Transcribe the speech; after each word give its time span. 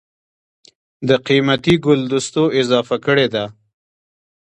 دَ 1.07 1.09
قېمتي 1.25 1.75
ګلدستو 1.83 2.43
اضافه 2.59 2.97
کړې 3.05 3.27
ده 3.33 3.45